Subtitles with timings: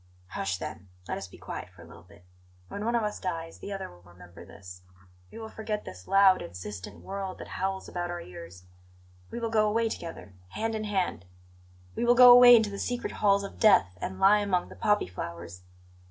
[0.29, 0.89] "Hush, then!
[1.07, 2.25] Let us be quiet for a little bit.
[2.69, 4.81] When one of us dies, the other will remember this.
[5.29, 8.63] We will forget this loud, insistent world that howls about our ears;
[9.29, 11.25] we will go away together, hand in hand;
[11.95, 15.05] we will go away into the secret halls of death, and lie among the poppy
[15.05, 15.61] flowers.